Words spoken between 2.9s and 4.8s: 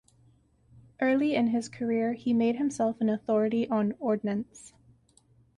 an authority on ordnance.